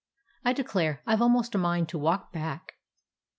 [0.43, 2.73] I declare, I Ve almost a mind to walk back."